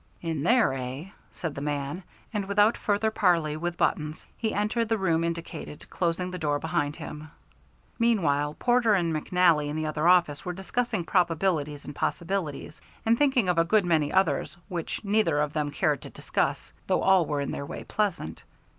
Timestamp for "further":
2.75-3.11